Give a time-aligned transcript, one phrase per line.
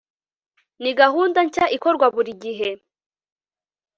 [0.81, 2.69] ni gahunda shya ikorwa buri gihe